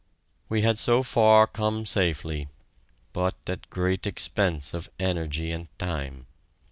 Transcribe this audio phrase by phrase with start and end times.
[0.49, 2.47] We had so far come safely,
[3.13, 6.25] but at great expense of energy and time.